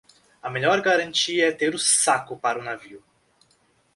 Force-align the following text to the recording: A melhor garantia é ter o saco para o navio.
A 0.41 0.49
melhor 0.49 0.81
garantia 0.81 1.47
é 1.49 1.51
ter 1.51 1.75
o 1.75 1.77
saco 1.77 2.35
para 2.35 2.57
o 2.57 2.63
navio. 2.63 3.03